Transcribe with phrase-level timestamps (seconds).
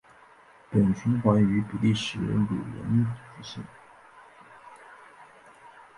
[0.71, 3.05] 本循环于比利时鲁汶
[3.37, 3.63] 举行。